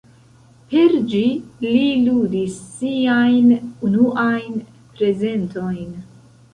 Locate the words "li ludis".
1.65-2.57